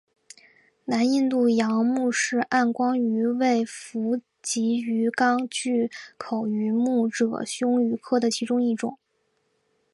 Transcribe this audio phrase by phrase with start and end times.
[0.85, 8.97] 南印度洋穆氏暗光鱼为辐鳍鱼纲巨口鱼目褶胸鱼科的其中一种。